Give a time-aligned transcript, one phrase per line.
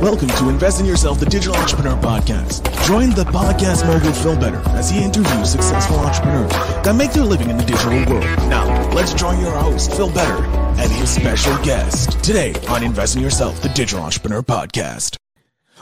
[0.00, 2.62] Welcome to Invest in Yourself, the Digital Entrepreneur Podcast.
[2.86, 6.52] Join the podcast mogul Phil Better as he interviews successful entrepreneurs
[6.84, 8.24] that make their living in the digital world.
[8.48, 10.44] Now, let's join your host, Phil Better,
[10.80, 15.16] and his special guest today on Invest in Yourself, the Digital Entrepreneur Podcast.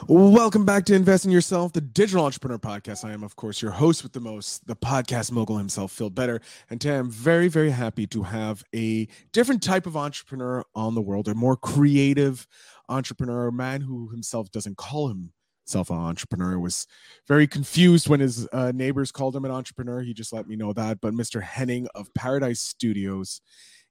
[0.08, 3.04] Welcome back to Invest in Yourself, the Digital Entrepreneur Podcast.
[3.04, 6.40] I am, of course, your host with the most, the podcast mogul himself, Phil Better.
[6.70, 11.00] And today I'm very, very happy to have a different type of entrepreneur on the
[11.00, 12.46] world, a more creative
[12.88, 16.86] entrepreneur, a man who himself doesn't call himself an entrepreneur, was
[17.26, 20.02] very confused when his uh, neighbors called him an entrepreneur.
[20.02, 21.00] He just let me know that.
[21.00, 21.42] But Mr.
[21.42, 23.40] Henning of Paradise Studios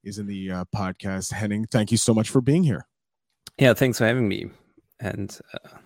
[0.03, 1.33] is in the uh, podcast.
[1.33, 2.87] Henning, thank you so much for being here.
[3.57, 4.49] Yeah, thanks for having me.
[4.99, 5.77] And uh,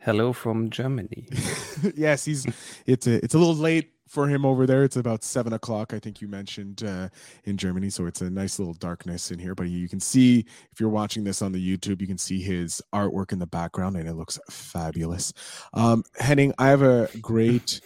[0.00, 1.28] hello from Germany.
[1.96, 2.46] yes, he's
[2.86, 4.84] it's a it's a little late for him over there.
[4.84, 7.08] It's about seven o'clock, I think you mentioned uh,
[7.44, 7.90] in Germany.
[7.90, 9.54] So it's a nice little darkness in here.
[9.54, 12.80] But you can see if you're watching this on the YouTube, you can see his
[12.94, 15.32] artwork in the background, and it looks fabulous.
[15.74, 17.80] Um, Henning, I have a great,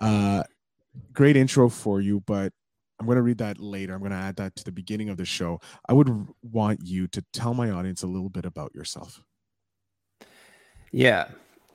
[0.00, 0.42] uh,
[1.12, 2.52] great intro for you, but
[2.98, 3.94] I'm going to read that later.
[3.94, 5.60] I'm going to add that to the beginning of the show.
[5.88, 9.22] I would want you to tell my audience a little bit about yourself.
[10.92, 11.28] Yeah.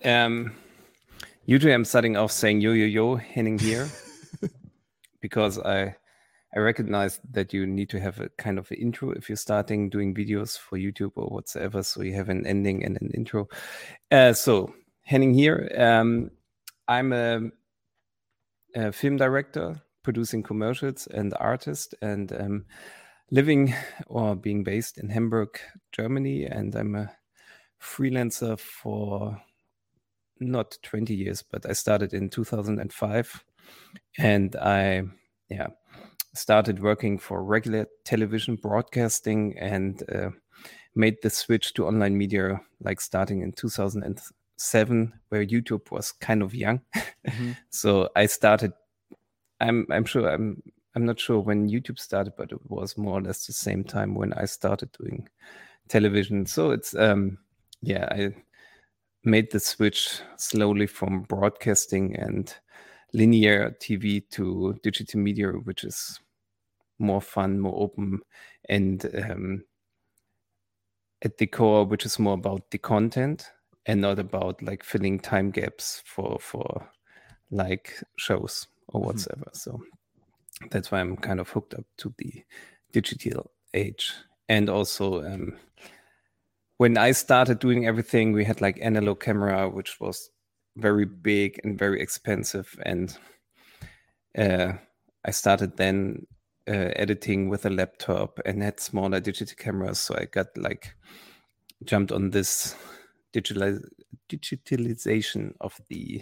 [0.05, 0.55] Um,
[1.47, 3.89] usually I'm starting off saying yo yo yo Henning here
[5.21, 5.95] because I
[6.55, 9.89] I recognize that you need to have a kind of an intro if you're starting
[9.89, 11.83] doing videos for YouTube or whatsoever.
[11.83, 13.47] So you have an ending and an intro.
[14.11, 15.71] Uh, so Henning here.
[15.77, 16.31] Um,
[16.87, 17.41] I'm a,
[18.75, 22.65] a, film director, producing commercials and artist, and um,
[23.31, 23.73] living
[24.07, 25.59] or being based in Hamburg,
[25.91, 26.45] Germany.
[26.45, 27.11] And I'm a
[27.81, 29.41] freelancer for
[30.39, 33.43] not 20 years, but I started in 2005
[34.17, 35.03] and I,
[35.49, 35.67] yeah,
[36.33, 40.29] started working for regular television broadcasting and uh,
[40.95, 46.55] made the switch to online media like starting in 2007 where YouTube was kind of
[46.55, 46.81] young.
[46.95, 47.51] Mm-hmm.
[47.69, 48.73] so I started
[49.59, 50.61] I'm I'm sure I'm
[50.95, 54.15] I'm not sure when YouTube started but it was more or less the same time
[54.15, 55.27] when I started doing
[55.87, 56.45] television.
[56.45, 57.37] So it's um
[57.81, 58.33] yeah, I
[59.27, 62.55] made the switch slowly from broadcasting and
[63.13, 66.19] linear TV to digital media, which is
[66.97, 68.21] more fun, more open,
[68.69, 69.63] and um,
[71.23, 73.51] at the core, which is more about the content
[73.85, 76.89] and not about like filling time gaps for for
[77.51, 79.07] like shows or mm-hmm.
[79.07, 79.51] whatsoever.
[79.51, 79.57] Mm-hmm.
[79.57, 79.81] So
[80.71, 82.43] that's why I'm kind of hooked up to the
[82.93, 84.13] digital age,
[84.47, 85.57] and also um,
[86.77, 90.29] when I started doing everything, we had like analog camera, which was
[90.75, 92.79] very big and very expensive.
[92.85, 93.17] And
[94.37, 94.73] uh,
[95.25, 96.27] I started then
[96.67, 99.99] uh, editing with a laptop and had smaller digital cameras.
[99.99, 100.95] So I got like
[101.83, 102.75] jumped on this
[103.33, 103.79] digital
[104.29, 106.21] digitalization of the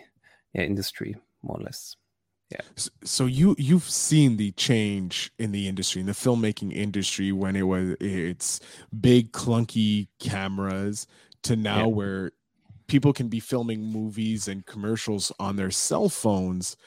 [0.54, 1.98] yeah, industry, more or less
[2.52, 2.62] yeah.
[3.04, 7.64] So you you've seen the change in the industry in the filmmaking industry when it
[7.64, 8.60] was it's
[9.00, 11.08] big clunky cameras
[11.44, 11.86] to now yeah.
[11.86, 12.32] where
[12.88, 16.78] people can be filming movies and commercials on their cell phones.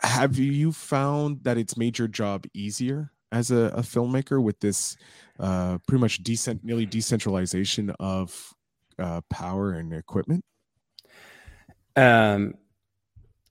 [0.00, 4.96] Have you found that it's made your job easier as a, a filmmaker with this
[5.38, 8.52] uh, pretty much decent nearly decentralization of
[8.98, 10.44] uh, power and equipment?
[11.96, 12.54] Um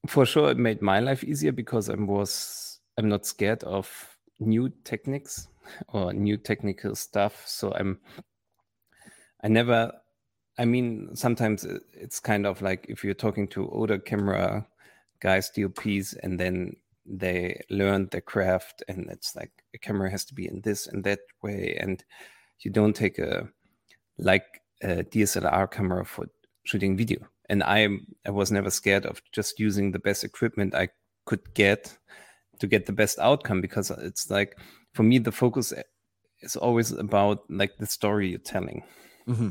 [0.08, 4.72] for sure it made my life easier because I was I'm not scared of new
[4.84, 5.48] techniques
[5.90, 7.44] or new technical stuff.
[7.48, 8.00] So I'm
[9.44, 9.92] I never
[10.58, 14.68] I mean sometimes it's kind of like if you're talking to older camera
[15.22, 20.34] guys, DOPs, and then they learn the craft and it's like a camera has to
[20.34, 22.04] be in this and that way and
[22.60, 23.48] you don't take a
[24.18, 26.28] like a DSLR camera for
[26.64, 27.88] shooting video and I
[28.26, 30.90] I was never scared of just using the best equipment I
[31.26, 31.98] could get
[32.60, 34.58] to get the best outcome because it's like
[34.94, 35.74] for me the focus
[36.42, 38.84] is always about like the story you're telling.
[39.28, 39.50] Mm-hmm.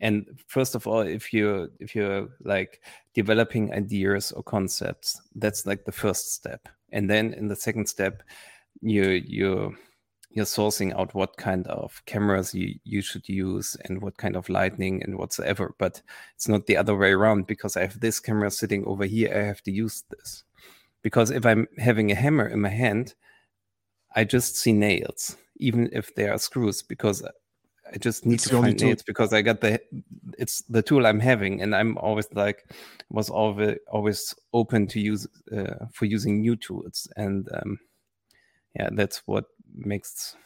[0.00, 2.80] And first of all, if you're if you're like
[3.14, 6.68] developing ideas or concepts, that's like the first step.
[6.92, 8.22] And then in the second step,
[8.80, 9.76] you you
[10.30, 14.48] you're sourcing out what kind of cameras you, you should use and what kind of
[14.48, 15.74] lighting and whatsoever.
[15.78, 16.02] But
[16.36, 19.32] it's not the other way around because I have this camera sitting over here.
[19.34, 20.44] I have to use this.
[21.02, 23.14] Because if I'm having a hammer in my hand,
[24.14, 27.24] I just see nails, even if they are screws, because
[27.92, 29.80] I just need it's to find nails because I got the
[30.38, 32.70] it's the tool I'm having, and I'm always like
[33.08, 35.26] was always always open to use
[35.56, 37.78] uh, for using new tools, and um,
[38.74, 40.36] yeah, that's what makes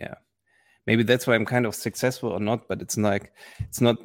[0.00, 0.14] yeah.
[0.86, 3.96] Maybe that's why i'm kind of successful or not but it's like it's not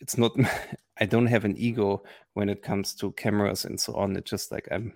[0.00, 0.32] it's not
[1.00, 2.02] i don't have an ego
[2.34, 4.16] when it comes to cameras and so on.
[4.16, 4.92] It's just like i'm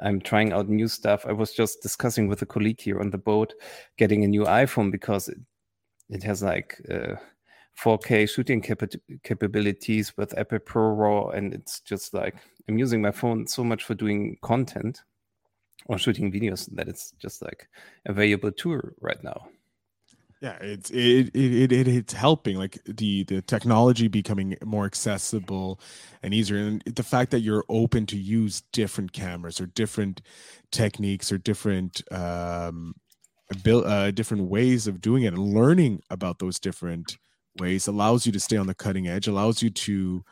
[0.00, 1.24] i'm trying out new stuff.
[1.26, 3.54] I was just discussing with a colleague here on the boat
[3.96, 5.38] getting a new iphone because it,
[6.10, 7.14] it has like uh,
[7.80, 12.36] 4k shooting capa- capabilities with apple pro raw and it's just like
[12.68, 15.02] i'm using my phone so much for doing content
[15.86, 17.68] or shooting videos that it's just like
[18.06, 19.48] available tool right now.
[20.40, 25.80] Yeah it's it, it it it's helping like the the technology becoming more accessible
[26.22, 30.20] and easier and the fact that you're open to use different cameras or different
[30.70, 32.94] techniques or different um
[33.62, 37.16] build uh, different ways of doing it and learning about those different
[37.58, 40.24] ways allows you to stay on the cutting edge allows you to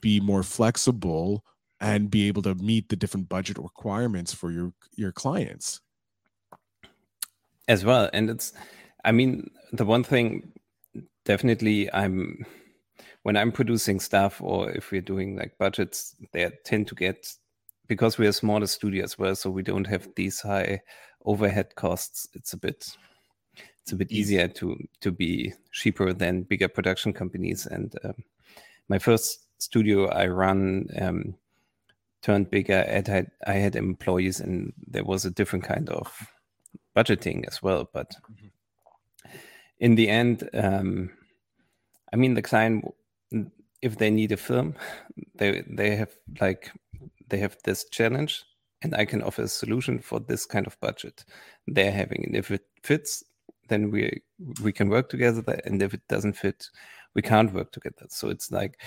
[0.00, 1.44] be more flexible
[1.80, 5.80] and be able to meet the different budget requirements for your your clients
[7.68, 8.52] as well and it's
[9.04, 10.52] I mean, the one thing
[11.24, 12.44] definitely I'm
[13.22, 17.32] when I'm producing stuff or if we're doing like budgets, they tend to get
[17.86, 20.82] because we're a smaller studio as well, so we don't have these high
[21.24, 22.28] overhead costs.
[22.34, 22.96] It's a bit
[23.82, 27.66] it's a bit easier to to be cheaper than bigger production companies.
[27.66, 28.14] And um,
[28.88, 31.34] my first studio I run um,
[32.22, 32.84] turned bigger.
[32.88, 36.12] I had I had employees, and there was a different kind of
[36.96, 37.88] budgeting as well.
[37.92, 38.48] But mm-hmm
[39.80, 41.10] in the end, um,
[42.12, 42.84] I mean, the client,
[43.82, 44.74] if they need a film,
[45.36, 46.10] they they have
[46.40, 46.70] like
[47.28, 48.44] they have this challenge,
[48.82, 51.24] and I can offer a solution for this kind of budget
[51.66, 52.24] they're having.
[52.24, 53.22] And if it fits,
[53.68, 54.22] then we
[54.62, 55.42] we can work together.
[55.64, 56.68] And if it doesn't fit,
[57.14, 58.06] we can't work together.
[58.08, 58.80] So it's like,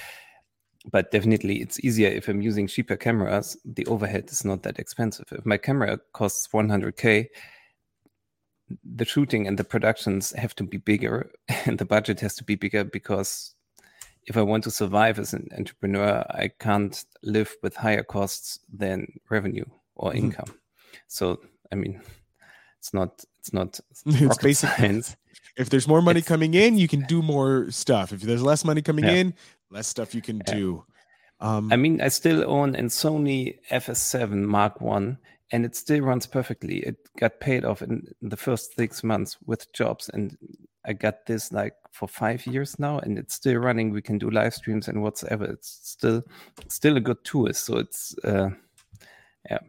[0.89, 3.57] but definitely it's easier if I'm using cheaper cameras.
[3.66, 5.25] The overhead is not that expensive.
[5.31, 7.28] If my camera costs 100k
[8.83, 11.31] the shooting and the productions have to be bigger
[11.66, 13.54] and the budget has to be bigger because
[14.28, 19.19] if I want to survive as an entrepreneur, I can't live with higher costs than
[19.30, 20.25] revenue or mm-hmm.
[20.25, 20.54] income.
[21.07, 21.42] So,
[21.72, 22.01] I mean,
[22.78, 25.16] it's not it's not it's basic science.
[25.57, 28.13] If there's more money it's, coming in, you can do more stuff.
[28.13, 29.12] If there's less money coming yeah.
[29.12, 29.33] in,
[29.71, 30.83] less stuff you can do.
[31.39, 35.18] Um, I mean, I still own a Sony FS7 Mark One,
[35.51, 36.77] and it still runs perfectly.
[36.79, 40.38] It got paid off in the first six months with jobs, and
[40.85, 43.91] I got this like for five years now, and it's still running.
[43.91, 45.45] We can do live streams and whatsoever.
[45.45, 46.23] It's still
[46.68, 47.51] still a good tool.
[47.53, 48.50] So it's uh,
[49.50, 49.59] yeah.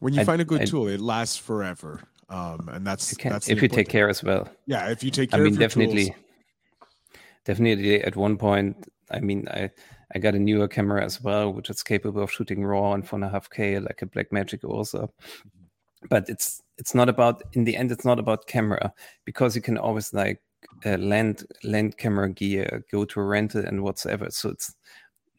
[0.00, 2.00] When you I, find a good I, tool, it lasts forever,
[2.30, 4.48] um, and that's, can, that's if you take care as well.
[4.64, 5.40] Yeah, if you take care.
[5.40, 6.16] I mean, definitely, tools.
[7.44, 8.02] definitely.
[8.02, 9.70] At one point, I mean, I
[10.14, 13.84] I got a newer camera as well, which is capable of shooting raw and 4.5K,
[13.84, 15.12] like a Blackmagic also.
[16.08, 18.92] But it's it's not about in the end, it's not about camera
[19.24, 20.40] because you can always like
[20.84, 24.28] uh, lend lend camera gear, go to a rental and whatsoever.
[24.30, 24.74] So it's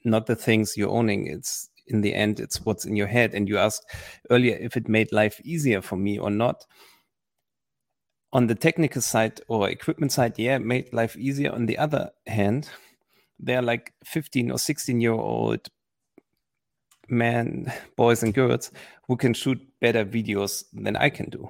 [0.04, 1.28] not the things you're owning.
[1.28, 3.34] It's in the end, it's what's in your head.
[3.34, 3.86] And you asked
[4.30, 6.66] earlier if it made life easier for me or not.
[8.34, 11.52] On the technical side or equipment side, yeah, made life easier.
[11.52, 12.70] On the other hand,
[13.42, 15.68] they're like 15 or 16 year old
[17.10, 18.72] men, boys and girls
[19.08, 21.50] who can shoot better videos than I can do.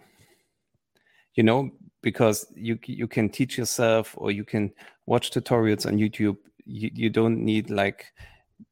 [1.36, 1.72] You know,
[2.02, 4.74] because you you can teach yourself or you can
[5.06, 6.38] watch tutorials on YouTube.
[6.66, 8.12] You, you don't need like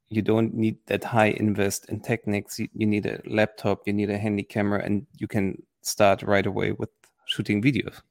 [0.09, 2.59] you don't need that high invest in techniques.
[2.59, 6.45] You, you need a laptop, you need a handy camera, and you can start right
[6.45, 6.89] away with
[7.27, 8.01] shooting videos.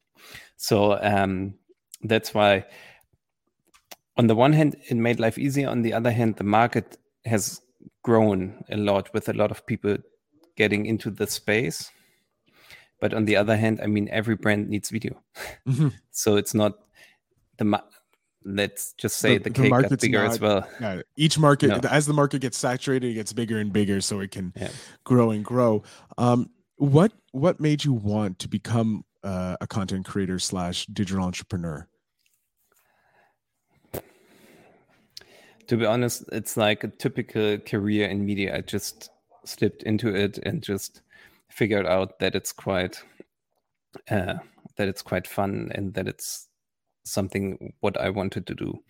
[0.56, 1.54] So um,
[2.02, 2.64] that's why
[4.18, 5.68] on the one hand, it made life easier.
[5.68, 7.60] On the other hand, the market has
[8.02, 9.96] grown a lot with a lot of people
[10.56, 11.90] getting into the space.
[13.00, 15.22] But on the other hand, I mean, every brand needs video.
[15.68, 15.88] Mm-hmm.
[16.10, 16.74] so it's not
[17.58, 17.82] the,
[18.44, 20.68] let's just say the, the cake got bigger not, as well.
[21.16, 21.88] Each market, no.
[21.88, 24.70] as the market gets saturated, it gets bigger and bigger, so it can yeah.
[25.04, 25.84] grow and grow.
[26.16, 31.86] Um, what what made you want to become uh, a content creator slash digital entrepreneur?
[35.68, 38.56] To be honest, it's like a typical career in media.
[38.56, 39.10] I just
[39.44, 41.02] slipped into it and just
[41.50, 43.02] figured out that it's quite
[44.10, 44.34] uh,
[44.76, 46.48] that it's quite fun and that it's
[47.04, 48.82] something what I wanted to do.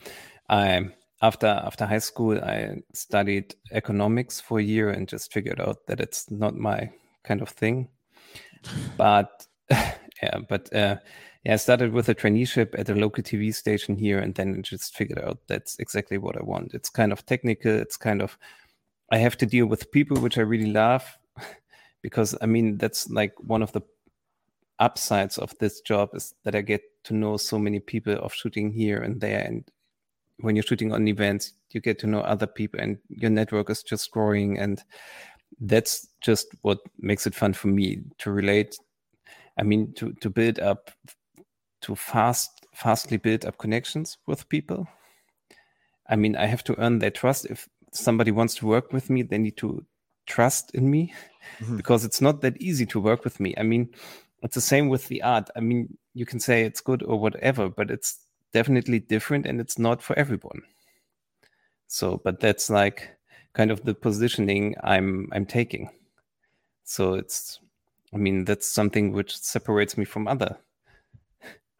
[0.48, 0.88] I
[1.20, 6.00] after after high school, I studied economics for a year and just figured out that
[6.00, 6.90] it's not my
[7.24, 7.88] kind of thing.
[8.96, 10.96] But yeah, but uh,
[11.44, 14.96] yeah, I started with a traineeship at a local TV station here, and then just
[14.96, 16.74] figured out that's exactly what I want.
[16.74, 17.72] It's kind of technical.
[17.72, 18.36] It's kind of
[19.10, 21.04] I have to deal with people, which I really love,
[22.02, 23.82] because I mean that's like one of the
[24.80, 28.72] upsides of this job is that I get to know so many people of shooting
[28.72, 29.64] here and there, and
[30.40, 33.82] when you're shooting on events, you get to know other people, and your network is
[33.84, 34.82] just growing, and
[35.60, 38.76] that's just what makes it fun for me to relate.
[39.56, 40.90] I mean, to to build up,
[41.82, 44.86] to fast fastly build up connections with people.
[46.08, 47.46] I mean, I have to earn their trust.
[47.46, 49.84] If somebody wants to work with me, they need to
[50.26, 51.12] trust in me
[51.58, 51.76] mm-hmm.
[51.76, 53.54] because it's not that easy to work with me.
[53.58, 53.90] I mean,
[54.42, 55.50] it's the same with the art.
[55.56, 58.20] I mean, you can say it's good or whatever, but it's
[58.52, 60.62] definitely different and it's not for everyone.
[61.88, 63.10] So, but that's like
[63.54, 65.90] kind of the positioning I'm I'm taking.
[66.84, 67.60] So it's
[68.14, 70.58] I mean, that's something which separates me from other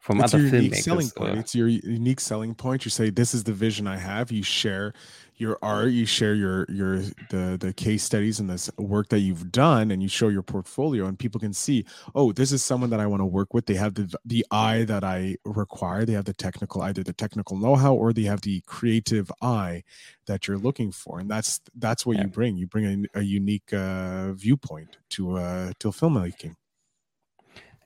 [0.08, 0.54] from it's other your.
[0.56, 1.38] Unique selling point.
[1.38, 2.84] It's your unique selling point.
[2.84, 4.94] You say, "This is the vision I have." You share
[5.38, 6.98] your art you share your your
[7.30, 11.06] the the case studies and this work that you've done and you show your portfolio
[11.06, 11.84] and people can see
[12.16, 14.82] oh this is someone that i want to work with they have the the eye
[14.82, 18.60] that i require they have the technical either the technical know-how or they have the
[18.66, 19.82] creative eye
[20.26, 22.24] that you're looking for and that's that's what yeah.
[22.24, 26.56] you bring you bring a, a unique uh, viewpoint to uh to filmmaking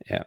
[0.09, 0.23] yeah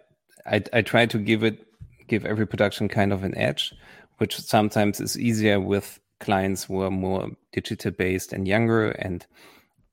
[0.46, 1.65] i i try to give it
[2.08, 3.74] give every production kind of an edge
[4.18, 9.26] which sometimes is easier with clients who are more digital based and younger and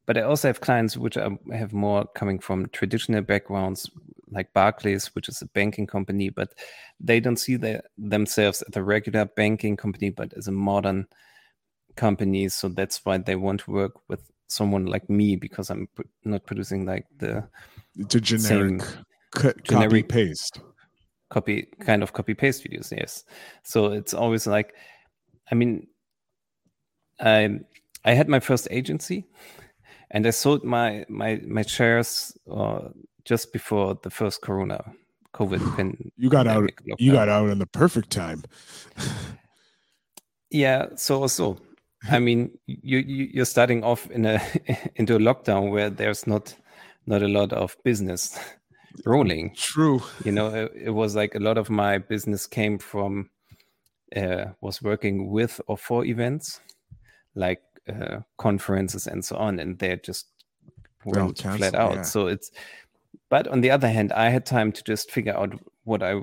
[0.07, 3.89] but I also have clients which are, have more coming from traditional backgrounds,
[4.31, 6.55] like Barclays, which is a banking company, but
[6.99, 11.07] they don't see the, themselves as a regular banking company, but as a modern
[11.97, 12.49] company.
[12.49, 15.89] So that's why they want to work with someone like me because I'm
[16.25, 17.49] not producing like the,
[17.95, 18.83] the generic
[19.31, 20.61] co- generic copy paste
[21.33, 22.93] copy kind of copy paste videos.
[22.93, 23.25] Yes,
[23.63, 24.75] so it's always like,
[25.51, 25.87] I mean,
[27.19, 27.61] I
[28.05, 29.25] I had my first agency,
[30.11, 32.89] and I sold my my my shares uh,
[33.25, 34.85] just before the first Corona
[35.35, 35.63] COVID.
[36.17, 36.65] You got out.
[36.65, 36.97] Lockdown.
[36.99, 38.45] You got out in the perfect time.
[40.51, 40.89] yeah.
[40.97, 41.59] So so.
[42.11, 44.41] I mean, you, you you're starting off in a
[44.97, 46.55] into a lockdown where there's not
[47.07, 48.37] not a lot of business
[49.05, 49.55] rolling.
[49.55, 50.03] True.
[50.25, 53.31] You know, it, it was like a lot of my business came from
[54.17, 56.61] uh, was working with or for events
[57.35, 60.27] like uh, conferences and so on, and they're just
[61.05, 61.95] went flat out.
[61.95, 62.03] Yeah.
[62.03, 62.51] So it's,
[63.29, 66.23] but on the other hand, I had time to just figure out what I.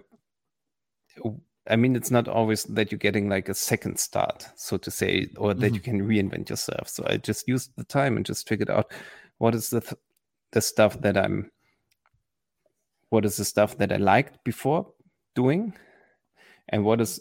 [1.69, 5.27] I mean, it's not always that you're getting like a second start, so to say,
[5.38, 5.75] or that mm-hmm.
[5.75, 6.88] you can reinvent yourself.
[6.88, 8.91] So I just used the time and just figured out
[9.38, 10.01] what is the th-
[10.51, 11.51] the stuff that I'm.
[13.09, 14.87] What is the stuff that I liked before
[15.35, 15.73] doing,
[16.69, 17.19] and what is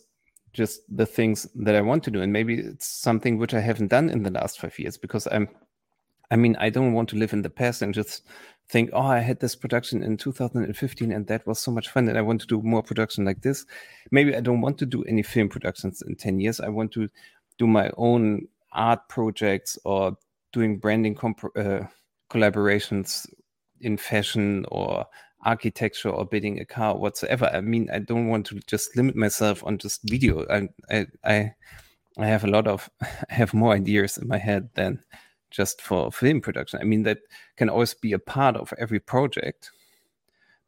[0.53, 2.21] just the things that I want to do.
[2.21, 5.49] And maybe it's something which I haven't done in the last five years because I'm,
[6.31, 8.27] I mean, I don't want to live in the past and just
[8.69, 12.19] think, oh, I had this production in 2015 and that was so much fun and
[12.19, 13.67] I want to do more production like this.
[14.11, 16.61] Maybe I don't want to do any film productions in 10 years.
[16.61, 17.09] I want to
[17.59, 20.17] do my own art projects or
[20.53, 21.81] doing branding comp- uh,
[22.31, 23.27] collaborations
[23.81, 25.07] in fashion or
[25.45, 27.51] architecture or building a car whatsoever.
[27.53, 30.47] I mean i don't want to just limit myself on just video.
[30.49, 31.55] I i i,
[32.19, 35.01] I have a lot of i have more ideas in my head than
[35.51, 36.81] just for film production.
[36.81, 37.19] I mean that
[37.57, 39.71] can always be a part of every project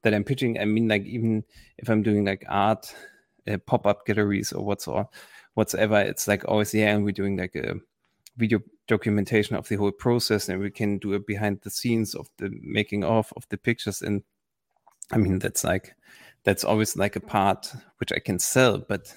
[0.02, 0.58] that i'm pitching.
[0.58, 1.44] I mean like even
[1.78, 2.94] if i'm doing like art
[3.50, 5.08] uh, pop-up galleries or whatsoever
[5.54, 7.74] whatsoever it's like always yeah and we're doing like a
[8.36, 12.28] video documentation of the whole process and we can do a behind the scenes of
[12.38, 14.02] the making of of the pictures.
[14.02, 14.22] And
[15.12, 15.95] I mean, that's like
[16.45, 19.14] that's always like a part which I can sell, but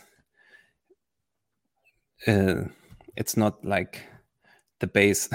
[2.27, 2.65] uh,
[3.15, 4.01] it's not like
[4.79, 5.29] the base.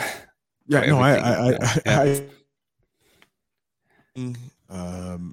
[0.71, 2.21] Yeah, no, I, I, I, yeah.
[4.17, 4.27] I,
[4.69, 5.33] um,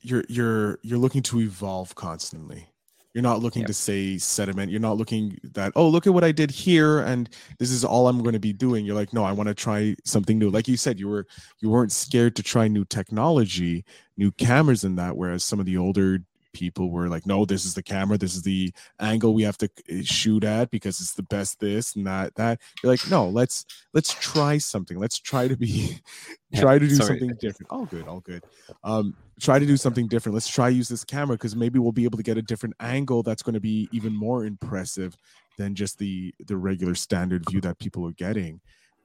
[0.00, 2.69] you're you're you're looking to evolve constantly.
[3.14, 3.66] You're not looking yep.
[3.68, 4.70] to say sediment.
[4.70, 8.06] You're not looking that, oh, look at what I did here and this is all
[8.06, 8.84] I'm going to be doing.
[8.84, 10.48] You're like, no, I want to try something new.
[10.48, 11.26] Like you said, you were
[11.58, 13.84] you weren't scared to try new technology,
[14.16, 16.20] new cameras and that, whereas some of the older
[16.52, 19.68] people were like, no, this is the camera, this is the angle we have to
[19.88, 22.60] eh, shoot at because it's the best this and that that.
[22.82, 23.64] You're like, no, let's
[23.94, 24.98] let's try something.
[24.98, 25.98] Let's try to be
[26.54, 27.18] try to do Sorry.
[27.18, 27.70] something different.
[27.70, 28.44] All good, all good.
[28.84, 30.34] Um, try to do something different.
[30.34, 33.22] Let's try use this camera because maybe we'll be able to get a different angle
[33.22, 35.16] that's going to be even more impressive
[35.58, 38.60] than just the the regular standard view that people are getting.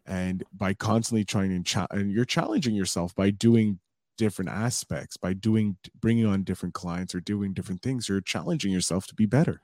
[0.07, 3.79] And by constantly trying and, cha- and you're challenging yourself by doing
[4.17, 9.07] different aspects by doing bringing on different clients or doing different things you're challenging yourself
[9.07, 9.61] to be better.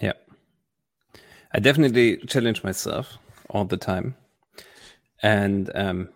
[0.00, 0.12] Yeah.
[1.54, 3.18] I definitely challenge myself
[3.50, 4.16] all the time.
[5.22, 6.08] And um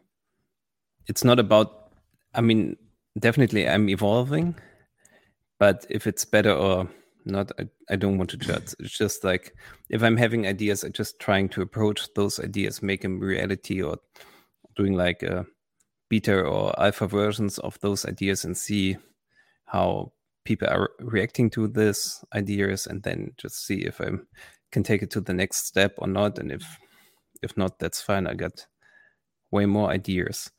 [1.06, 1.90] it's not about
[2.34, 2.76] i mean
[3.18, 4.54] definitely i'm evolving
[5.58, 6.88] but if it's better or
[7.24, 8.74] not I, I don't want to judge.
[8.78, 9.54] It's just like
[9.90, 13.98] if i'm having ideas i just trying to approach those ideas make them reality or
[14.76, 15.46] doing like a
[16.08, 18.96] beta or alpha versions of those ideas and see
[19.64, 20.12] how
[20.44, 24.06] people are reacting to this ideas and then just see if i
[24.70, 26.38] can take it to the next step or not.
[26.38, 26.78] And if
[27.42, 28.26] if not that's fine.
[28.26, 28.66] I got
[29.50, 30.50] way more ideas.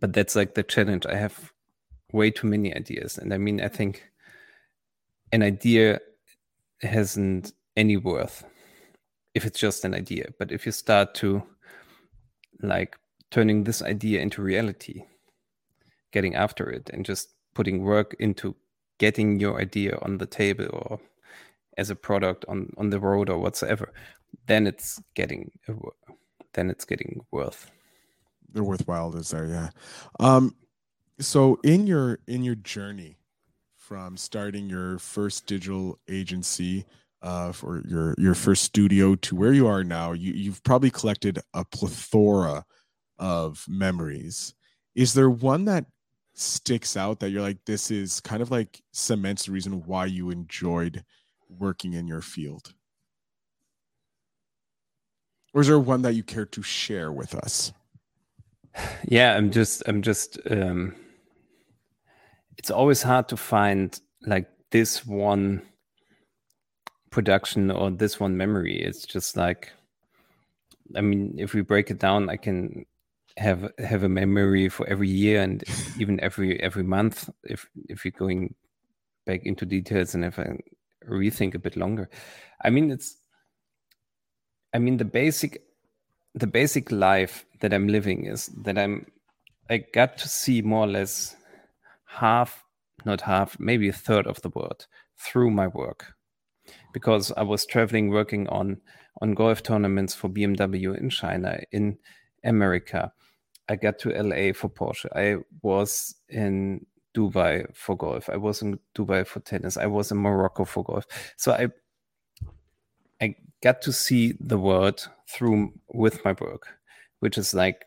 [0.00, 1.06] But that's like the challenge.
[1.06, 1.52] I have
[2.12, 3.18] way too many ideas.
[3.18, 4.10] And i mean i think
[5.32, 6.00] an idea
[6.80, 8.44] hasn't any worth
[9.34, 10.30] if it's just an idea.
[10.38, 11.42] But if you start to
[12.62, 12.96] like
[13.30, 15.04] turning this idea into reality
[16.12, 18.56] getting after it and just putting work into
[18.98, 21.00] getting your idea on the table or
[21.76, 23.92] as a product on on the road or whatsoever
[24.46, 25.50] then it's getting
[26.54, 27.70] then it's getting worth.
[28.52, 29.70] The worthwhile is there yeah.
[30.18, 30.54] Um
[31.20, 33.16] so in your in your journey
[33.76, 36.84] from starting your first digital agency
[37.22, 41.40] uh, for your your first studio to where you are now you, you've probably collected
[41.54, 42.64] a plethora
[43.18, 44.54] of memories.
[44.94, 45.86] Is there one that
[46.34, 50.30] sticks out that you're like this is kind of like cements the reason why you
[50.30, 51.04] enjoyed
[51.48, 52.74] working in your field?
[55.52, 57.72] Or is there one that you care to share with us?
[59.08, 60.94] Yeah i'm just i'm just um
[62.56, 65.62] it's always hard to find like this one
[67.10, 68.80] production or this one memory.
[68.80, 69.72] It's just like
[70.94, 72.86] i mean if we break it down i can
[73.38, 75.62] have have a memory for every year and
[75.98, 78.54] even every every month if if you're going
[79.26, 80.46] back into details and if i
[81.08, 82.08] rethink a bit longer.
[82.62, 83.16] I mean it's
[84.74, 85.62] i mean the basic
[86.34, 89.06] the basic life that i'm living is that i'm
[89.70, 91.36] i got to see more or less
[92.04, 92.64] half
[93.04, 94.86] not half maybe a third of the world
[95.18, 96.14] through my work.
[96.92, 98.80] Because i was traveling working on
[99.22, 101.98] on golf tournaments for bmw in china in
[102.44, 103.12] america
[103.68, 105.06] I got to LA for Porsche.
[105.14, 108.28] I was in Dubai for golf.
[108.28, 109.76] I was in Dubai for tennis.
[109.76, 111.06] I was in Morocco for golf.
[111.36, 111.68] So I
[113.20, 116.68] I got to see the world through with my work,
[117.20, 117.84] which is like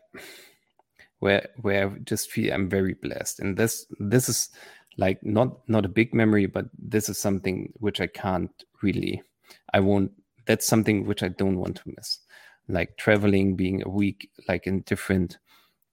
[1.20, 3.40] where where I just feel I'm very blessed.
[3.40, 4.50] And this this is
[4.98, 9.22] like not not a big memory, but this is something which I can't really
[9.72, 10.12] I won't
[10.46, 12.18] that's something which I don't want to miss.
[12.68, 15.38] Like traveling, being a week like in different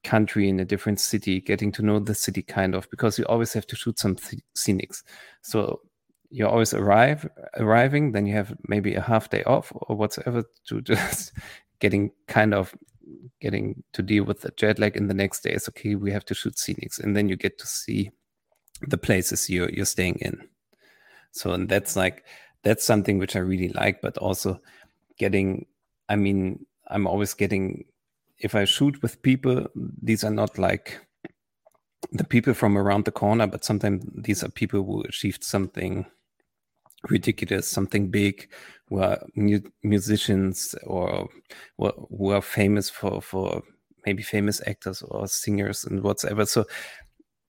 [0.03, 3.53] country in a different city getting to know the city kind of because you always
[3.53, 5.03] have to shoot some th- scenics.
[5.41, 5.81] So
[6.29, 10.81] you always arrive arriving then you have maybe a half day off or whatsoever to
[10.81, 11.33] just
[11.79, 12.75] getting kind of
[13.41, 15.57] getting to deal with the jet lag in the next day.
[15.69, 16.99] Okay we have to shoot scenics.
[16.99, 18.12] And then you get to see
[18.81, 20.47] the places you're you're staying in.
[21.31, 22.25] So and that's like
[22.63, 24.59] that's something which i really like but also
[25.17, 25.65] getting
[26.07, 27.85] i mean i'm always getting
[28.39, 29.67] if I shoot with people,
[30.02, 30.99] these are not like
[32.12, 36.06] the people from around the corner, but sometimes these are people who achieved something
[37.10, 38.49] ridiculous, something big,
[38.88, 41.30] who are mu- musicians or
[41.78, 43.62] who are famous for for
[44.06, 46.45] maybe famous actors or singers and whatever.
[46.45, 46.65] So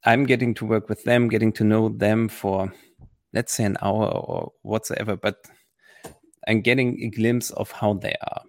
[0.05, 2.73] I'm getting to work with them, getting to know them for
[3.33, 5.37] let's say an hour or whatsoever, but
[6.49, 8.43] I'm getting a glimpse of how they are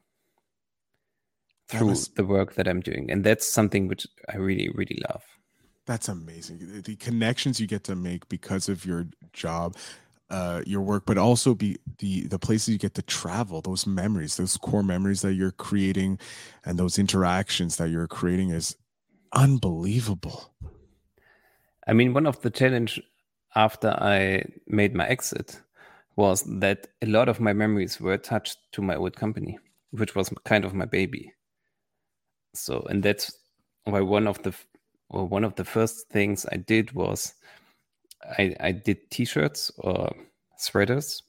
[1.72, 3.10] through was, the work that I'm doing.
[3.10, 5.24] And that's something which I really, really love.
[5.86, 6.84] That's amazing.
[6.84, 9.76] The connections you get to make because of your job,
[10.30, 14.38] uh, your work, but also be the the places you get to travel, those memories,
[14.38, 16.20] those core memories that you're creating,
[16.66, 18.76] and those interactions that you're creating is
[19.34, 20.54] unbelievable.
[21.88, 23.02] I mean, one of the challenge
[23.56, 25.60] after I made my exit
[26.16, 29.58] was that a lot of my memories were attached to my old company,
[29.90, 31.34] which was kind of my baby
[32.54, 33.34] so and that's
[33.86, 34.54] why one of the
[35.10, 37.34] well, one of the first things I did was
[38.38, 40.14] I I did t-shirts or
[40.58, 41.24] sweaters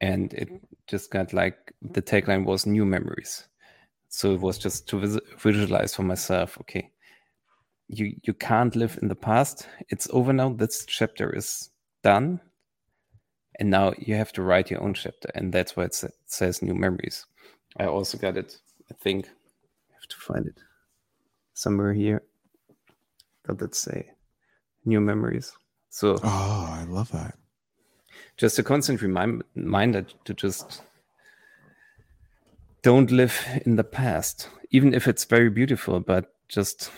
[0.00, 0.48] and it
[0.86, 3.46] just got like the tagline was new memories.
[4.08, 6.90] So it was just to vis- visualize for myself okay
[7.88, 11.70] you you can't live in the past it's over now this chapter is
[12.02, 12.40] done
[13.58, 16.74] and now you have to write your own chapter and that's why it says new
[16.74, 17.26] memories.
[17.76, 18.56] I also got it
[18.90, 19.26] i think.
[19.26, 20.60] I have to find it
[21.58, 22.22] somewhere here.
[23.44, 24.10] But let's say
[24.84, 25.52] new memories.
[25.90, 27.36] So oh, I love that.
[28.36, 30.82] Just a constant remind, reminder to just
[32.82, 35.98] don't live in the past, even if it's very beautiful.
[36.00, 36.90] But just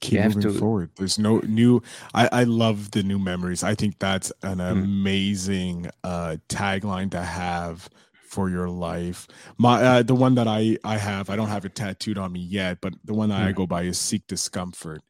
[0.00, 0.52] keep moving to...
[0.52, 0.90] forward.
[0.96, 1.82] There's no new.
[2.12, 3.62] I I love the new memories.
[3.62, 4.70] I think that's an mm.
[4.70, 7.88] amazing uh, tagline to have
[8.30, 9.26] for your life.
[9.58, 11.28] My uh, the one that I I have.
[11.30, 13.48] I don't have it tattooed on me yet, but the one that mm.
[13.48, 15.02] I go by is seek discomfort.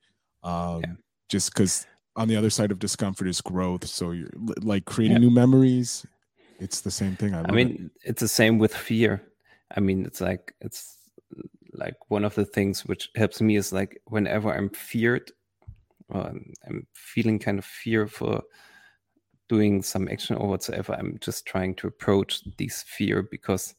[0.42, 0.92] Um, yeah.
[1.28, 3.86] Just because on the other side of discomfort is growth.
[3.86, 4.30] So you're
[4.62, 5.28] like creating yeah.
[5.28, 6.06] new memories.
[6.58, 7.34] It's the same thing.
[7.34, 8.08] I, I mean, it.
[8.08, 9.22] it's the same with fear.
[9.76, 10.96] I mean, it's like it's
[11.72, 15.30] like one of the things which helps me is like whenever I'm feared,
[16.08, 18.42] or I'm, I'm feeling kind of fear for
[19.50, 23.74] doing some action or whatsoever, I'm just trying to approach this fear because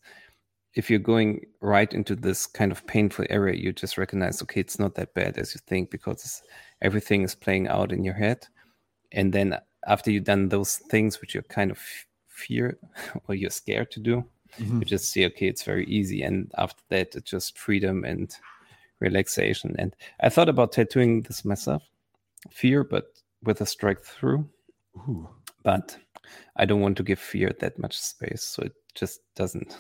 [0.73, 4.79] if you're going right into this kind of painful area, you just recognize, okay, it's
[4.79, 6.43] not that bad as you think because
[6.81, 8.45] everything is playing out in your head.
[9.13, 9.57] And then
[9.87, 11.79] after you've done those things which you're kind of
[12.27, 12.77] fear
[13.29, 14.25] or you're scared to do,
[14.59, 14.79] mm-hmm.
[14.79, 16.21] you just see, okay, it's very easy.
[16.21, 18.29] And after that, it's just freedom and
[18.99, 19.73] relaxation.
[19.79, 21.83] And I thought about tattooing this myself,
[22.49, 23.05] fear, but
[23.41, 24.49] with a strike through.
[24.97, 25.29] Ooh.
[25.63, 25.97] But
[26.55, 29.77] I don't want to give fear that much space, so it just doesn't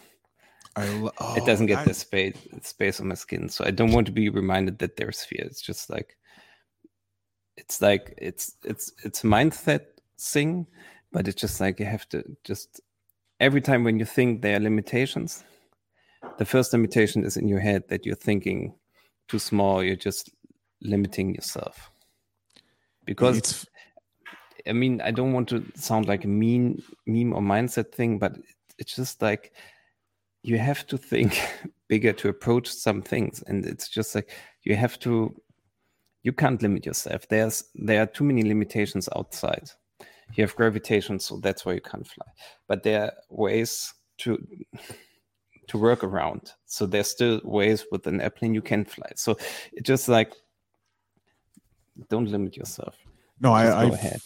[0.77, 1.85] Lo- oh, it doesn't get I...
[1.85, 5.23] the space space on my skin, so I don't want to be reminded that there's
[5.23, 5.43] fear.
[5.45, 6.17] It's just like
[7.57, 9.85] it's like it's it's it's mindset
[10.19, 10.67] thing,
[11.11, 12.79] but it's just like you have to just
[13.39, 15.43] every time when you think there are limitations,
[16.37, 18.73] the first limitation is in your head that you're thinking
[19.27, 19.83] too small.
[19.83, 20.31] You're just
[20.81, 21.91] limiting yourself
[23.05, 23.65] because it's...
[24.67, 28.37] I mean I don't want to sound like a mean meme or mindset thing, but
[28.77, 29.53] it's just like
[30.43, 31.39] you have to think
[31.87, 33.43] bigger to approach some things.
[33.47, 34.31] And it's just like
[34.63, 35.35] you have to
[36.23, 37.27] you can't limit yourself.
[37.27, 39.69] There's there are too many limitations outside.
[40.33, 42.27] You have gravitation so that's why you can't fly.
[42.67, 44.37] But there are ways to
[45.67, 46.51] to work around.
[46.65, 49.11] So there's still ways with an airplane you can fly.
[49.15, 49.37] So
[49.73, 50.33] it's just like
[52.09, 52.97] don't limit yourself.
[53.39, 54.21] No just i i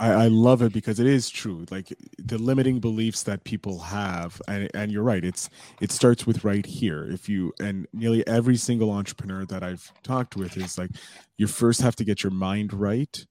[0.00, 1.66] I, I love it because it is true.
[1.70, 5.24] Like the limiting beliefs that people have, and, and you're right.
[5.24, 7.06] It's it starts with right here.
[7.10, 10.90] If you and nearly every single entrepreneur that I've talked with is like,
[11.36, 13.24] you first have to get your mind right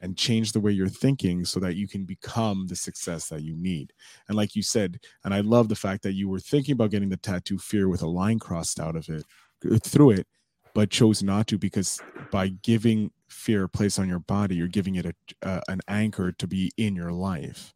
[0.00, 3.56] and change the way you're thinking so that you can become the success that you
[3.56, 3.92] need.
[4.28, 7.08] And like you said, and I love the fact that you were thinking about getting
[7.08, 9.24] the tattoo fear with a line crossed out of it
[9.84, 10.26] through it,
[10.76, 14.96] but chose not to because by giving fear a place on your body, you're giving
[14.96, 17.72] it a, uh, an anchor to be in your life,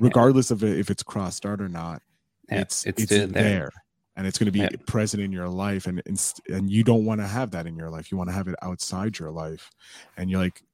[0.00, 0.56] regardless yeah.
[0.56, 2.02] of if it's crossed out or not.
[2.50, 3.26] Yeah, it's it's, it's there.
[3.28, 3.70] there.
[4.16, 4.70] and it's going to be yeah.
[4.84, 6.02] present in your life, and
[6.48, 8.10] and you don't want to have that in your life.
[8.10, 9.70] You want to have it outside your life,
[10.16, 10.64] and you're like,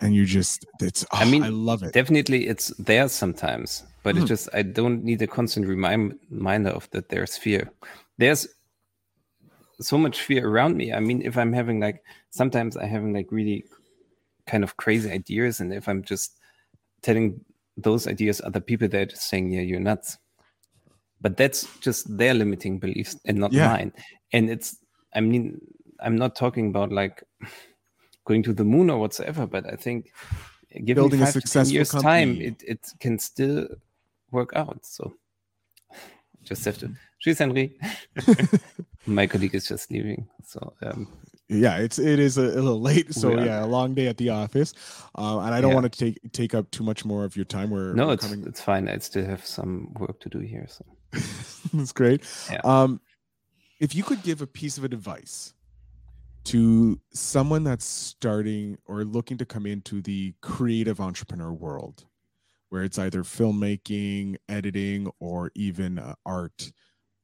[0.00, 1.04] and you just it's.
[1.10, 1.94] Oh, I mean, I love it.
[1.94, 4.20] Definitely, it's there sometimes, but mm.
[4.20, 7.08] it's just I don't need a constant reminder of that.
[7.08, 7.72] There's fear.
[8.18, 8.46] There's
[9.80, 10.92] so much fear around me.
[10.92, 13.64] I mean, if I'm having like sometimes I having like really
[14.46, 16.38] kind of crazy ideas, and if I'm just
[17.02, 17.40] telling
[17.76, 20.18] those ideas other people, they're just saying, "Yeah, you're nuts."
[21.20, 23.68] But that's just their limiting beliefs and not yeah.
[23.68, 23.92] mine.
[24.32, 24.76] And it's,
[25.14, 25.58] I mean,
[26.00, 27.24] I'm not talking about like
[28.26, 30.12] going to the moon or whatsoever, but I think
[30.72, 32.10] giving Building five a successful years company.
[32.10, 33.68] time, it, it can still
[34.32, 34.84] work out.
[34.84, 35.14] So
[36.44, 36.90] just have to.
[37.24, 37.78] Tschüss, Henry.
[39.06, 40.26] My colleague is just leaving.
[40.44, 41.08] So um,
[41.48, 43.44] yeah it's it is a, a little late so yeah.
[43.44, 43.64] yeah.
[43.64, 44.72] a long day at the office
[45.18, 45.74] uh, and i don't yeah.
[45.74, 48.26] want to take take up too much more of your time we're no we're it's
[48.26, 48.44] coming...
[48.46, 50.84] it's fine i still have some work to do here so
[51.74, 52.60] that's great yeah.
[52.64, 53.00] um
[53.80, 55.52] if you could give a piece of advice
[56.44, 62.04] to someone that's starting or looking to come into the creative entrepreneur world
[62.74, 66.72] where it's either filmmaking editing or even uh, art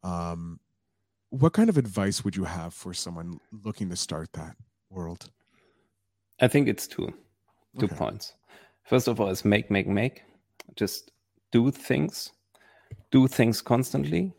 [0.05, 0.61] um
[1.31, 4.57] what kind of advice would you have for someone looking to start that
[4.91, 5.31] world?
[6.41, 7.13] I think it's two,
[7.79, 7.95] two okay.
[7.95, 8.35] points.
[8.85, 10.23] First of all, is make, make, make.
[10.75, 11.13] Just
[11.53, 12.33] do things,
[13.13, 14.33] do things constantly.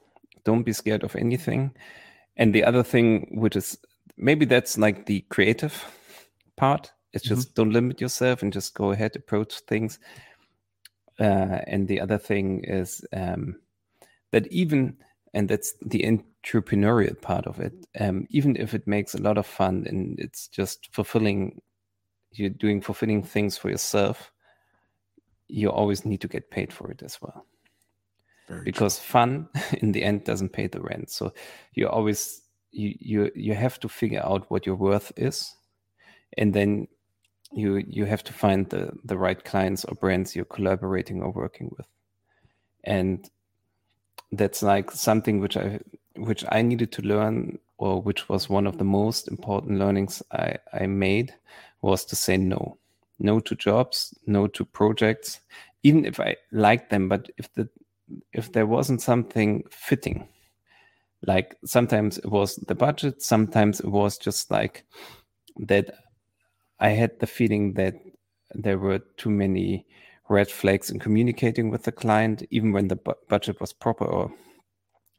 [0.44, 1.72] Don't be scared of anything.
[2.36, 3.78] And the other thing, which is
[4.18, 5.86] maybe that's like the creative
[6.58, 7.64] part, it's just mm-hmm.
[7.64, 10.00] don't limit yourself and just go ahead, approach things.
[11.22, 13.56] Uh, and the other thing is um,
[14.32, 14.98] that even,
[15.34, 19.46] and that's the entrepreneurial part of it, um, even if it makes a lot of
[19.46, 21.62] fun and it's just fulfilling,
[22.32, 24.32] you're doing fulfilling things for yourself,
[25.48, 27.46] you always need to get paid for it as well.
[28.48, 29.06] Very because true.
[29.06, 31.12] fun in the end doesn't pay the rent.
[31.12, 31.34] So
[31.74, 35.54] you always you you you have to figure out what your worth is,
[36.38, 36.88] and then
[37.52, 41.70] you you have to find the the right clients or brands you're collaborating or working
[41.78, 41.88] with,
[42.84, 43.30] and
[44.32, 45.80] that's like something which I
[46.16, 50.58] which I needed to learn, or which was one of the most important learnings I,
[50.74, 51.34] I made,
[51.82, 52.78] was to say no.
[53.20, 55.42] No to jobs, no to projects,
[55.84, 57.70] even if I liked them, but if the
[58.34, 60.28] if there wasn't something fitting,
[61.28, 64.86] like sometimes it was the budget, sometimes it was just like
[65.68, 65.94] that
[66.82, 67.96] I had the feeling that
[68.54, 69.86] there were too many
[70.30, 74.32] red flags in communicating with the client, even when the bu- budget was proper or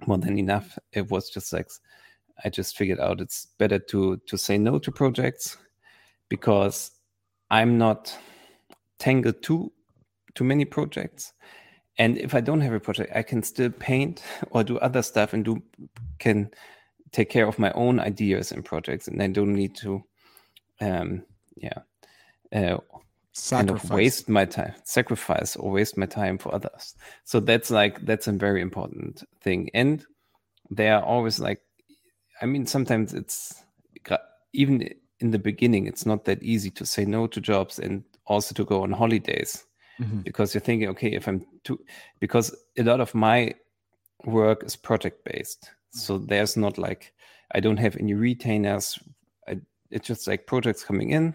[0.06, 0.78] more than enough.
[0.92, 1.68] It was just like
[2.44, 5.56] I just figured out it's better to to say no to projects
[6.28, 6.90] because
[7.50, 8.16] I'm not
[8.98, 9.72] tangled too
[10.34, 11.32] too many projects.
[11.98, 15.32] And if I don't have a project, I can still paint or do other stuff
[15.32, 15.62] and do
[16.18, 16.50] can
[17.12, 20.02] take care of my own ideas and projects, and I don't need to,
[20.80, 21.22] um,
[21.56, 21.78] yeah,
[22.54, 22.78] uh,
[23.48, 26.94] kind of waste my time, sacrifice or waste my time for others.
[27.24, 29.70] So that's like that's a very important thing.
[29.74, 30.04] And
[30.70, 31.60] they are always like,
[32.40, 33.62] I mean, sometimes it's
[34.52, 34.88] even
[35.20, 38.64] in the beginning, it's not that easy to say no to jobs and also to
[38.64, 39.64] go on holidays
[40.00, 40.20] mm-hmm.
[40.20, 41.80] because you're thinking, okay, if I'm too,
[42.20, 43.54] because a lot of my
[44.24, 45.70] work is project based.
[45.92, 47.12] So there's not like,
[47.54, 48.98] I don't have any retainers.
[49.92, 51.34] It's just like projects coming in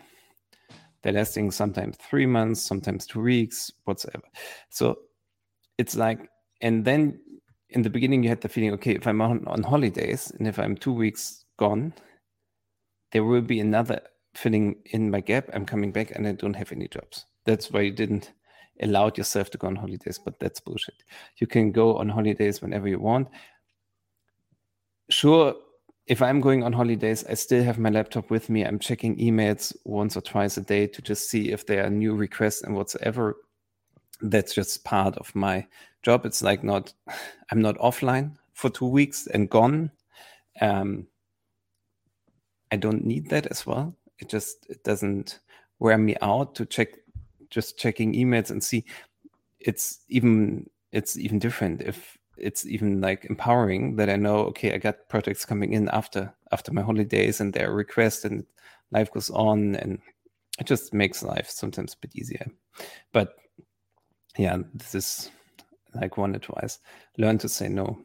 [1.07, 4.27] they're lasting sometimes three months, sometimes two weeks, whatsoever.
[4.69, 4.99] So
[5.77, 6.29] it's like,
[6.61, 7.19] and then
[7.69, 10.59] in the beginning, you had the feeling, okay, if I'm on, on holidays and if
[10.59, 11.93] I'm two weeks gone,
[13.11, 14.01] there will be another
[14.33, 15.49] filling in my gap.
[15.53, 17.25] I'm coming back and I don't have any jobs.
[17.45, 18.33] That's why you didn't
[18.81, 21.03] allow yourself to go on holidays, but that's bullshit.
[21.37, 23.29] You can go on holidays whenever you want.
[25.09, 25.55] Sure,
[26.07, 28.63] if I'm going on holidays, I still have my laptop with me.
[28.63, 32.15] I'm checking emails once or twice a day to just see if there are new
[32.15, 33.35] requests and whatsoever.
[34.21, 35.67] That's just part of my
[36.03, 36.25] job.
[36.25, 36.93] It's like not,
[37.51, 39.91] I'm not offline for two weeks and gone.
[40.61, 41.07] Um,
[42.71, 43.95] I don't need that as well.
[44.19, 45.39] It just it doesn't
[45.79, 46.89] wear me out to check,
[47.49, 48.83] just checking emails and see.
[49.59, 54.77] It's even it's even different if it's even like empowering that I know, okay, I
[54.77, 58.45] got projects coming in after after my holidays and their request and
[58.91, 59.99] life goes on and
[60.59, 62.47] it just makes life sometimes a bit easier.
[63.11, 63.35] But
[64.37, 65.31] yeah, this is
[65.93, 66.79] like one advice.
[67.17, 67.99] Learn to say no.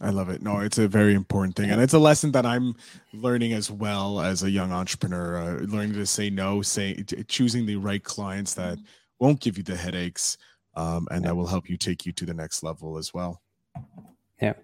[0.00, 0.42] I love it.
[0.42, 2.74] No, it's a very important thing, and it's a lesson that I'm
[3.12, 5.36] learning as well as a young entrepreneur.
[5.36, 8.78] Uh, learning to say no, say choosing the right clients that
[9.20, 10.38] won't give you the headaches,
[10.74, 11.28] um, and yeah.
[11.28, 13.42] that will help you take you to the next level as well.
[14.40, 14.54] Yeah,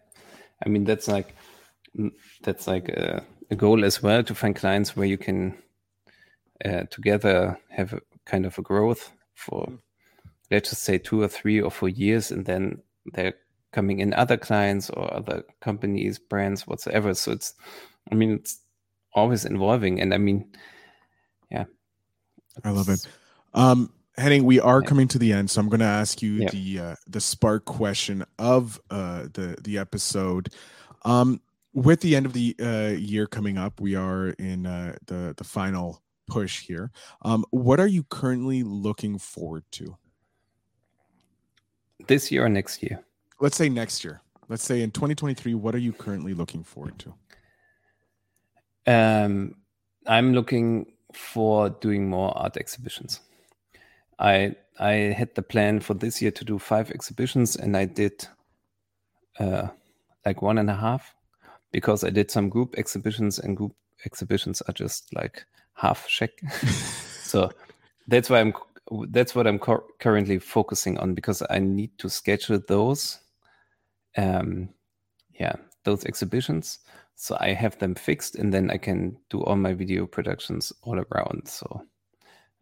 [0.64, 1.35] I mean that's like
[1.99, 5.57] mm, that's like a, a goal as well to find clients where you can
[6.64, 9.79] uh, together have a kind of a growth for mm.
[10.51, 13.35] let's just say two or three or four years, and then they're
[13.73, 17.14] coming in other clients or other companies, brands, whatsoever.
[17.14, 17.55] So it's,
[18.11, 18.61] I mean, it's
[19.12, 20.51] always involving, and I mean,
[21.51, 21.64] yeah,
[22.64, 23.07] I love it.
[23.55, 26.50] Um, Henning, we are coming to the end, so I'm going to ask you yeah.
[26.50, 30.52] the uh, the spark question of uh, the the episode.
[31.04, 31.40] Um,
[31.72, 35.44] with the end of the uh, year coming up, we are in uh, the the
[35.44, 36.90] final push here.
[37.22, 39.96] Um, what are you currently looking forward to?
[42.09, 43.04] This year or next year?
[43.40, 44.20] Let's say next year.
[44.48, 45.54] Let's say in 2023.
[45.54, 47.14] What are you currently looking forward to?
[48.87, 49.54] Um,
[50.09, 53.20] I'm looking for doing more art exhibitions.
[54.18, 58.26] I I had the plan for this year to do five exhibitions, and I did
[59.38, 59.68] uh,
[60.24, 61.14] like one and a half
[61.72, 66.31] because I did some group exhibitions, and group exhibitions are just like half check.
[67.22, 67.50] so
[68.07, 68.54] that's why I'm
[69.11, 73.18] that's what I'm cu- currently focusing on because I need to schedule those.
[74.16, 74.70] Um,
[75.38, 75.54] yeah,
[75.85, 76.81] those exhibitions.
[77.14, 80.98] So I have them fixed, and then I can do all my video productions all
[80.98, 81.48] around.
[81.48, 81.83] So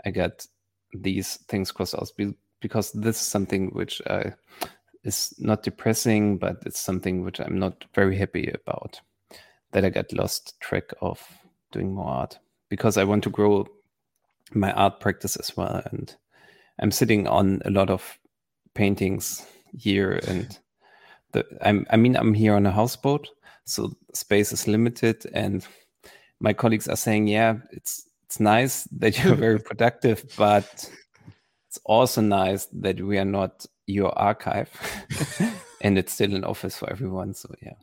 [0.04, 0.46] I got
[0.92, 2.10] these things cross out
[2.60, 4.30] because this is something which uh,
[5.04, 9.00] is not depressing, but it's something which I'm not very happy about.
[9.72, 11.20] That I got lost track of
[11.70, 13.66] doing more art because I want to grow
[14.52, 15.82] my art practice as well.
[15.90, 16.14] And
[16.78, 18.18] I'm sitting on a lot of
[18.74, 19.44] paintings
[19.76, 20.58] here, and
[21.32, 23.28] the I'm I mean I'm here on a houseboat,
[23.64, 25.66] so space is limited, and
[26.40, 30.90] my colleagues are saying, yeah, it's it's nice that you're very productive, but
[31.68, 34.70] it's also nice that we are not your archive
[35.80, 37.34] and it's still an office for everyone.
[37.34, 37.74] So yeah.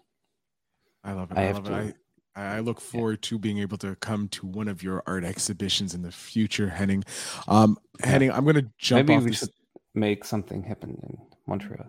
[1.04, 1.38] I love it.
[1.38, 1.96] I, I love to, it.
[2.36, 3.30] I, I look forward yeah.
[3.30, 7.04] to being able to come to one of your art exhibitions in the future, Henning.
[7.48, 9.08] Um, Henning, I'm going to jump.
[9.08, 9.40] Maybe we this...
[9.40, 9.50] should
[9.94, 11.86] make something happen in Montreal.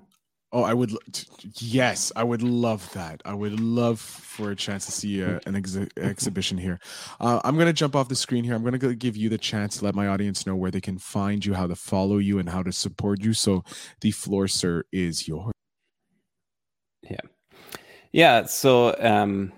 [0.55, 0.97] Oh, I would.
[1.57, 3.21] Yes, I would love that.
[3.25, 6.79] I would love for a chance to see a, an ex- exhibition here.
[7.21, 8.55] Uh, I'm going to jump off the screen here.
[8.55, 10.97] I'm going to give you the chance to let my audience know where they can
[10.97, 13.33] find you, how to follow you, and how to support you.
[13.33, 13.65] So
[14.01, 15.53] the floor, sir, is yours.
[17.03, 17.27] Yeah.
[18.13, 18.45] Yeah.
[18.45, 19.53] So um,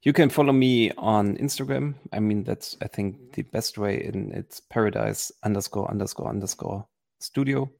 [0.00, 1.94] you can follow me on Instagram.
[2.10, 4.02] I mean, that's, I think, the best way.
[4.02, 6.86] In it's paradise underscore underscore underscore
[7.20, 7.70] studio.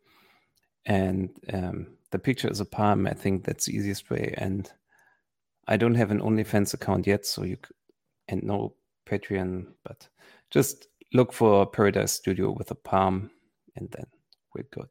[0.85, 3.07] And um, the picture is a palm.
[3.07, 4.35] I think that's the easiest way.
[4.37, 4.71] And
[5.69, 7.59] I don't have an OnlyFans account yet, so you
[8.29, 8.75] and no
[9.07, 10.09] Patreon, but
[10.51, 13.31] just look for Paradise Studio with a palm,
[13.77, 14.07] and then
[14.55, 14.88] we're good.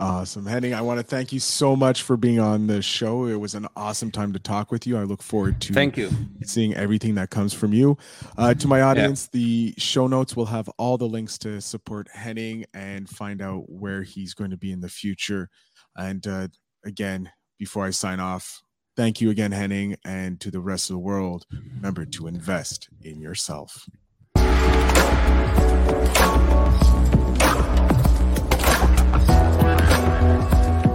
[0.00, 0.46] Awesome.
[0.46, 3.26] Henning, I want to thank you so much for being on the show.
[3.26, 4.96] It was an awesome time to talk with you.
[4.96, 6.10] I look forward to thank you
[6.42, 7.98] seeing everything that comes from you.
[8.38, 9.38] Uh, to my audience, yeah.
[9.38, 14.02] the show notes will have all the links to support Henning and find out where
[14.02, 15.50] he's going to be in the future.
[15.98, 16.48] And uh,
[16.82, 18.62] again, before I sign off,
[18.96, 23.20] thank you again, Henning, and to the rest of the world, remember to invest in
[23.20, 23.86] yourself.